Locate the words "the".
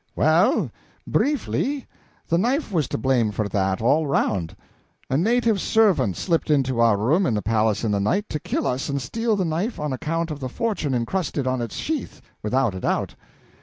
2.27-2.39, 7.35-7.41, 7.91-7.99, 9.35-9.45, 10.39-10.49